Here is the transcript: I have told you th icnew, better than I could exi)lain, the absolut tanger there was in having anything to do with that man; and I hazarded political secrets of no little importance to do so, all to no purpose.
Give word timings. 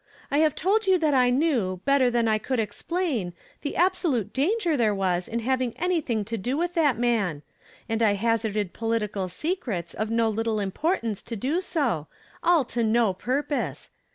I 0.31 0.39
have 0.39 0.55
told 0.55 0.87
you 0.87 0.97
th 0.97 1.13
icnew, 1.13 1.79
better 1.85 2.09
than 2.09 2.27
I 2.27 2.39
could 2.39 2.57
exi)lain, 2.57 3.33
the 3.61 3.75
absolut 3.75 4.33
tanger 4.33 4.75
there 4.75 4.95
was 4.95 5.27
in 5.27 5.41
having 5.41 5.77
anything 5.77 6.25
to 6.25 6.39
do 6.39 6.57
with 6.57 6.73
that 6.73 6.97
man; 6.97 7.43
and 7.87 8.01
I 8.01 8.13
hazarded 8.15 8.73
political 8.73 9.27
secrets 9.27 9.93
of 9.93 10.09
no 10.09 10.27
little 10.27 10.59
importance 10.59 11.21
to 11.21 11.35
do 11.35 11.61
so, 11.61 12.07
all 12.41 12.65
to 12.65 12.83
no 12.83 13.13
purpose. 13.13 13.91